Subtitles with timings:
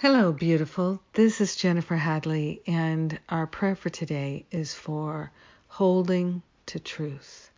[0.00, 1.00] Hello, beautiful.
[1.14, 5.32] This is Jennifer Hadley, and our prayer for today is for
[5.68, 7.50] holding to truth.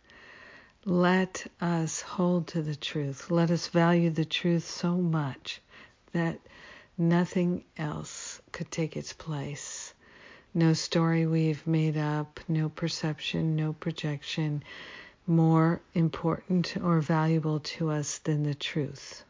[0.85, 3.29] Let us hold to the truth.
[3.29, 5.59] Let us value the truth so much
[6.13, 6.39] that
[6.97, 9.93] nothing else could take its place.
[10.53, 14.63] No story we've made up, no perception, no projection
[15.27, 19.25] more important or valuable to us than the truth.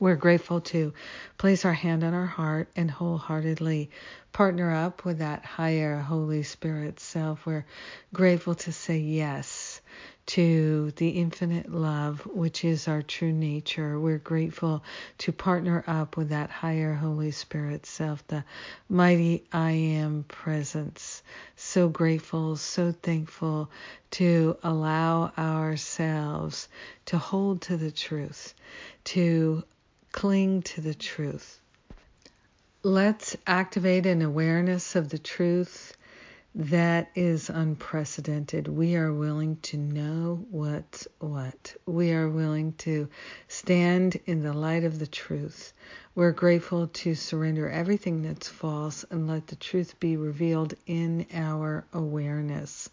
[0.00, 0.92] We're grateful to
[1.38, 3.90] place our hand on our heart and wholeheartedly
[4.32, 7.44] partner up with that higher Holy Spirit self.
[7.44, 7.66] We're
[8.14, 9.80] grateful to say yes
[10.26, 13.98] to the infinite love, which is our true nature.
[13.98, 14.84] We're grateful
[15.18, 18.44] to partner up with that higher Holy Spirit self, the
[18.88, 21.24] mighty I am presence.
[21.56, 23.68] So grateful, so thankful
[24.12, 26.68] to allow ourselves
[27.06, 28.54] to hold to the truth,
[29.04, 29.64] to
[30.18, 31.60] cling to the truth.
[32.82, 35.96] Let's activate an awareness of the truth
[36.56, 38.66] that is unprecedented.
[38.66, 41.76] We are willing to know what's what.
[41.86, 43.08] We are willing to
[43.46, 45.72] stand in the light of the truth.
[46.16, 51.84] We're grateful to surrender everything that's false and let the truth be revealed in our
[51.92, 52.90] awareness.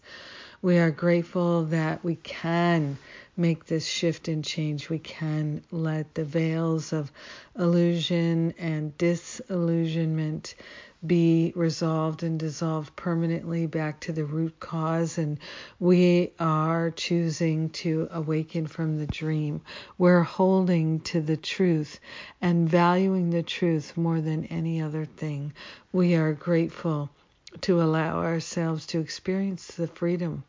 [0.62, 2.98] We are grateful that we can
[3.36, 4.88] make this shift and change.
[4.88, 7.12] We can let the veils of
[7.58, 10.54] illusion and disillusionment
[11.06, 15.18] be resolved and dissolved permanently back to the root cause.
[15.18, 15.38] And
[15.78, 19.60] we are choosing to awaken from the dream.
[19.98, 22.00] We're holding to the truth
[22.40, 25.52] and valuing the truth more than any other thing.
[25.92, 27.10] We are grateful
[27.62, 30.44] to allow ourselves to experience the freedom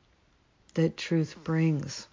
[0.73, 2.07] that truth brings.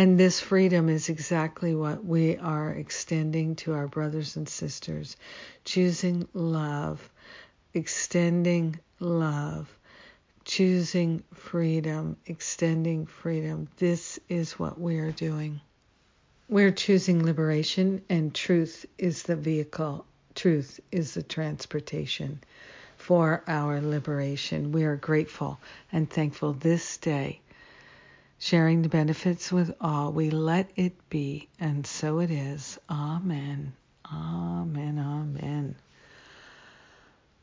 [0.00, 5.14] And this freedom is exactly what we are extending to our brothers and sisters.
[5.66, 7.10] Choosing love,
[7.74, 9.68] extending love,
[10.46, 13.68] choosing freedom, extending freedom.
[13.76, 15.60] This is what we are doing.
[16.48, 22.40] We're choosing liberation, and truth is the vehicle, truth is the transportation
[22.96, 24.72] for our liberation.
[24.72, 25.60] We are grateful
[25.92, 27.40] and thankful this day,
[28.40, 30.10] sharing the benefits with all.
[30.12, 32.80] We let it be, and so it is.
[32.90, 33.74] Amen.
[34.12, 34.98] Amen.
[34.98, 35.76] Amen.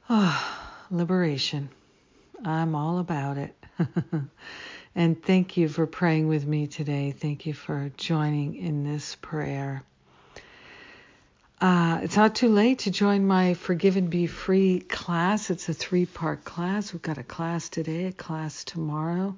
[0.09, 0.57] Oh,
[0.91, 1.69] liberation.
[2.43, 3.55] I'm all about it.
[4.95, 7.11] and thank you for praying with me today.
[7.11, 9.83] Thank you for joining in this prayer.
[11.61, 15.49] Uh, it's not too late to join my Forgive and Be Free class.
[15.49, 16.91] It's a three part class.
[16.91, 19.35] We've got a class today, a class tomorrow,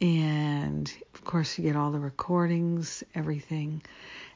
[0.00, 3.82] and of course, you get all the recordings, everything.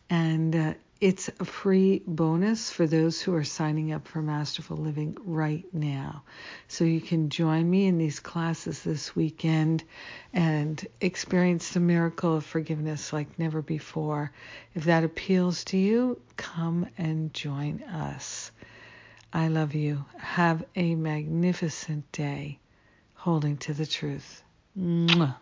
[0.09, 5.17] And uh, it's a free bonus for those who are signing up for Masterful Living
[5.25, 6.23] right now.
[6.69, 9.83] So you can join me in these classes this weekend
[10.33, 14.33] and experience the miracle of forgiveness like never before.
[14.75, 18.51] If that appeals to you, come and join us.
[19.33, 20.05] I love you.
[20.19, 22.59] Have a magnificent day
[23.15, 24.43] holding to the truth.
[24.79, 25.37] Mwah.